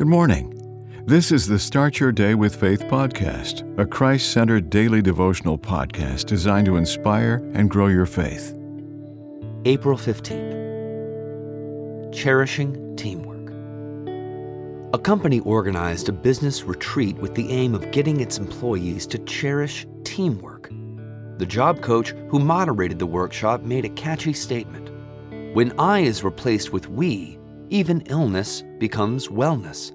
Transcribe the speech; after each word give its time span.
Good 0.00 0.08
morning. 0.08 0.56
This 1.04 1.30
is 1.30 1.46
the 1.46 1.58
Start 1.58 2.00
Your 2.00 2.10
Day 2.10 2.34
with 2.34 2.56
Faith 2.56 2.84
podcast, 2.84 3.78
a 3.78 3.84
Christ 3.84 4.32
centered 4.32 4.70
daily 4.70 5.02
devotional 5.02 5.58
podcast 5.58 6.24
designed 6.24 6.64
to 6.68 6.78
inspire 6.78 7.46
and 7.52 7.68
grow 7.68 7.88
your 7.88 8.06
faith. 8.06 8.56
April 9.66 9.98
15th. 9.98 12.14
Cherishing 12.14 12.96
Teamwork. 12.96 13.50
A 14.94 14.98
company 14.98 15.40
organized 15.40 16.08
a 16.08 16.12
business 16.12 16.62
retreat 16.62 17.18
with 17.18 17.34
the 17.34 17.50
aim 17.50 17.74
of 17.74 17.90
getting 17.90 18.20
its 18.20 18.38
employees 18.38 19.06
to 19.08 19.18
cherish 19.18 19.86
teamwork. 20.04 20.70
The 21.36 21.44
job 21.44 21.82
coach 21.82 22.12
who 22.30 22.38
moderated 22.38 22.98
the 22.98 23.04
workshop 23.04 23.64
made 23.64 23.84
a 23.84 23.90
catchy 23.90 24.32
statement 24.32 24.88
When 25.54 25.78
I 25.78 25.98
is 25.98 26.24
replaced 26.24 26.72
with 26.72 26.88
we, 26.88 27.38
even 27.70 28.00
illness 28.06 28.64
becomes 28.78 29.28
wellness. 29.28 29.92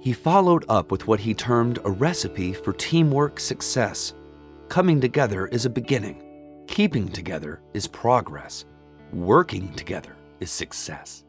He 0.00 0.14
followed 0.14 0.64
up 0.68 0.90
with 0.90 1.06
what 1.06 1.20
he 1.20 1.34
termed 1.34 1.78
a 1.84 1.90
recipe 1.90 2.54
for 2.54 2.72
teamwork 2.72 3.38
success. 3.38 4.14
Coming 4.68 4.98
together 4.98 5.46
is 5.48 5.66
a 5.66 5.70
beginning, 5.70 6.64
keeping 6.66 7.06
together 7.06 7.60
is 7.74 7.86
progress, 7.86 8.64
working 9.12 9.74
together 9.74 10.16
is 10.40 10.50
success. 10.50 11.24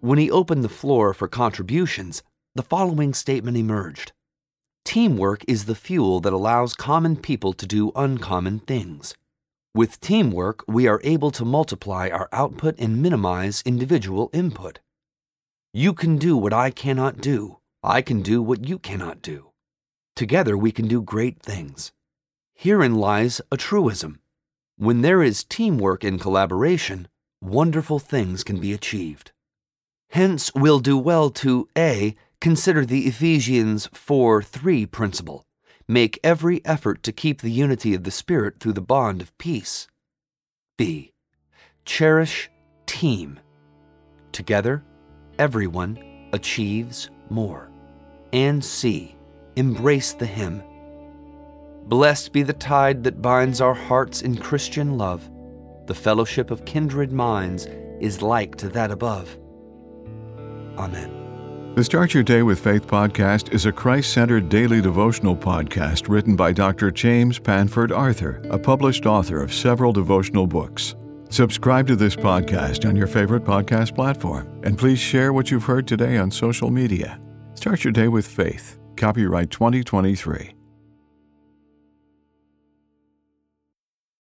When 0.00 0.18
he 0.18 0.32
opened 0.32 0.64
the 0.64 0.68
floor 0.68 1.14
for 1.14 1.28
contributions, 1.28 2.24
the 2.56 2.64
following 2.64 3.14
statement 3.14 3.56
emerged 3.56 4.12
Teamwork 4.84 5.44
is 5.46 5.66
the 5.66 5.76
fuel 5.76 6.18
that 6.20 6.32
allows 6.32 6.74
common 6.74 7.16
people 7.16 7.52
to 7.52 7.66
do 7.66 7.92
uncommon 7.94 8.58
things. 8.58 9.14
With 9.76 10.00
teamwork, 10.00 10.64
we 10.66 10.88
are 10.88 11.00
able 11.04 11.30
to 11.30 11.44
multiply 11.44 12.08
our 12.08 12.28
output 12.32 12.74
and 12.80 13.00
minimize 13.00 13.62
individual 13.64 14.28
input. 14.32 14.80
You 15.72 15.94
can 15.94 16.16
do 16.16 16.36
what 16.36 16.52
I 16.52 16.70
cannot 16.70 17.18
do. 17.18 17.58
I 17.84 18.00
can 18.00 18.22
do 18.22 18.40
what 18.40 18.68
you 18.68 18.78
cannot 18.78 19.22
do. 19.22 19.50
Together 20.14 20.56
we 20.56 20.70
can 20.70 20.86
do 20.86 21.02
great 21.02 21.42
things. 21.42 21.90
Herein 22.54 22.94
lies 22.94 23.40
a 23.50 23.56
truism. 23.56 24.20
When 24.76 25.00
there 25.00 25.20
is 25.20 25.42
teamwork 25.42 26.04
and 26.04 26.20
collaboration, 26.20 27.08
wonderful 27.40 27.98
things 27.98 28.44
can 28.44 28.60
be 28.60 28.72
achieved. 28.72 29.32
Hence, 30.10 30.52
we'll 30.54 30.78
do 30.78 30.96
well 30.96 31.30
to 31.30 31.68
A. 31.76 32.14
Consider 32.40 32.86
the 32.86 33.06
Ephesians 33.06 33.88
4 33.92 34.42
3 34.42 34.86
principle. 34.86 35.44
Make 35.88 36.20
every 36.22 36.64
effort 36.64 37.02
to 37.02 37.12
keep 37.12 37.40
the 37.40 37.50
unity 37.50 37.94
of 37.94 38.04
the 38.04 38.12
Spirit 38.12 38.60
through 38.60 38.74
the 38.74 38.80
bond 38.80 39.22
of 39.22 39.36
peace. 39.38 39.88
B. 40.78 41.14
Cherish 41.84 42.48
team. 42.86 43.40
Together, 44.30 44.84
everyone 45.38 46.28
achieves 46.32 47.10
more. 47.28 47.71
And 48.32 48.64
C. 48.64 49.14
Embrace 49.56 50.14
the 50.14 50.26
hymn. 50.26 50.62
Blessed 51.84 52.32
be 52.32 52.42
the 52.42 52.52
tie 52.52 52.94
that 52.94 53.20
binds 53.20 53.60
our 53.60 53.74
hearts 53.74 54.22
in 54.22 54.36
Christian 54.36 54.96
love. 54.96 55.28
The 55.86 55.94
fellowship 55.94 56.50
of 56.50 56.64
kindred 56.64 57.12
minds 57.12 57.66
is 58.00 58.22
like 58.22 58.56
to 58.56 58.68
that 58.70 58.90
above. 58.90 59.36
Amen. 60.78 61.74
The 61.74 61.84
Start 61.84 62.14
Your 62.14 62.22
Day 62.22 62.42
with 62.42 62.60
Faith 62.60 62.86
podcast 62.86 63.52
is 63.52 63.66
a 63.66 63.72
Christ 63.72 64.12
centered 64.12 64.48
daily 64.48 64.80
devotional 64.80 65.36
podcast 65.36 66.08
written 66.08 66.36
by 66.36 66.52
Dr. 66.52 66.90
James 66.90 67.38
Panford 67.38 67.94
Arthur, 67.96 68.42
a 68.50 68.58
published 68.58 69.06
author 69.06 69.42
of 69.42 69.52
several 69.52 69.92
devotional 69.92 70.46
books. 70.46 70.94
Subscribe 71.30 71.86
to 71.86 71.96
this 71.96 72.14
podcast 72.14 72.86
on 72.86 72.94
your 72.94 73.06
favorite 73.06 73.44
podcast 73.44 73.94
platform, 73.94 74.60
and 74.64 74.78
please 74.78 74.98
share 74.98 75.32
what 75.32 75.50
you've 75.50 75.64
heard 75.64 75.86
today 75.86 76.18
on 76.18 76.30
social 76.30 76.70
media. 76.70 77.18
Start 77.54 77.84
your 77.84 77.92
day 77.92 78.08
with 78.08 78.26
faith. 78.26 78.78
Copyright 78.96 79.50
2023. 79.50 80.61